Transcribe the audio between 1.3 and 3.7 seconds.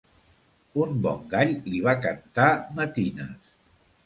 gall li va cantar matines.